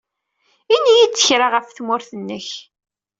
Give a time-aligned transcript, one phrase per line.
[0.75, 2.47] Ini-iyi-d kra ɣef tmurt-nnek.